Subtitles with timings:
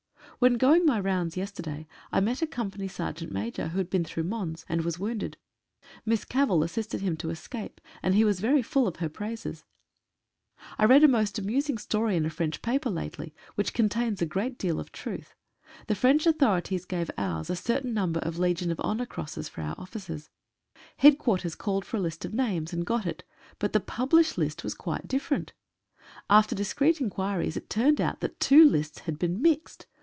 [0.41, 4.23] When going my rounds yesterday I met a company sergeant major who had been through
[4.23, 5.37] Mons, and was wounded.
[6.03, 9.65] Miss Cavell assisted him to escape, and he was very full of her praises.
[10.77, 10.87] 150 AN AMUSING STORY.
[10.87, 14.57] I read a most amusing story in a French paper lately, which contains a good
[14.57, 15.35] deal of truth.
[15.85, 19.75] The French authorities gave ours a certain number of Legion of Honour Crosses for our
[19.77, 20.31] officers.
[20.97, 23.23] Headquarters called for a list of names and got it—
[23.59, 25.53] but the published list was quite different.
[26.31, 29.85] After discreet inquiries it turned out that two lists had been mixed.